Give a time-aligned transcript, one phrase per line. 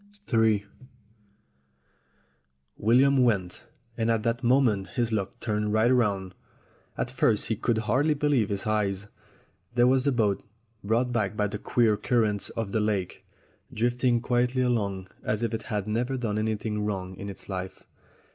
[0.33, 0.63] in
[2.79, 3.65] WILLIAM went,
[3.95, 6.33] and at that moment his luck turned right round.
[6.97, 9.09] At first he could hardly believe his eyes.
[9.75, 10.43] There was the boat,
[10.83, 13.23] brought back by the queer cur rents of the lake,
[13.71, 17.83] drifting quietly along as if it had never done anything wrong in its life.